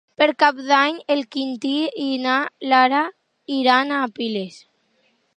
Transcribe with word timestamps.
Per 0.19 0.25
Cap 0.43 0.59
d'Any 0.69 0.95
en 1.15 1.19
Quintí 1.35 1.73
i 2.05 2.07
na 2.23 2.37
Lara 2.71 3.01
iran 3.57 3.93
a 3.99 3.99
Piles. 4.17 4.57